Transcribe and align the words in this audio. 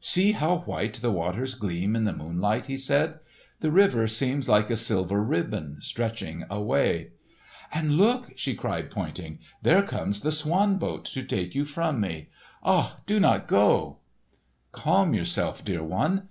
"See 0.00 0.32
how 0.32 0.60
white 0.60 0.94
the 0.94 1.10
waters 1.12 1.54
gleam 1.54 1.94
in 1.94 2.04
the 2.04 2.14
moonlight!" 2.14 2.68
he 2.68 2.76
said. 2.78 3.18
"The 3.60 3.70
river 3.70 4.08
seems 4.08 4.48
like 4.48 4.70
a 4.70 4.78
silver 4.78 5.22
ribbon 5.22 5.76
stretching 5.80 6.46
away." 6.48 7.10
"And 7.70 7.98
look!" 7.98 8.32
she 8.34 8.54
cried 8.54 8.90
pointing. 8.90 9.40
"There 9.60 9.82
comes 9.82 10.22
the 10.22 10.32
swan 10.32 10.78
boat 10.78 11.04
to 11.12 11.22
take 11.22 11.54
you 11.54 11.66
from 11.66 12.00
me! 12.00 12.30
Ah, 12.64 13.00
do 13.04 13.20
not 13.20 13.46
go!" 13.46 13.98
"Calm 14.72 15.12
yourself, 15.12 15.62
dear 15.62 15.84
one! 15.84 16.30